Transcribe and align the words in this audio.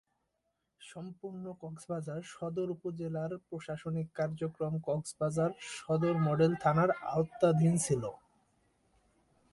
সম্পূর্ণ 0.81 1.45
কক্সবাজার 1.61 2.21
সদর 2.31 2.67
উপজেলার 2.75 3.31
প্রশাসনিক 3.47 4.07
কার্যক্রম 4.15 4.73
কক্সবাজার 4.87 5.51
সদর 5.77 6.15
মডেল 6.27 6.51
থানার 6.63 6.89
আওতাধীন 7.11 7.73
ছিল। 7.85 8.03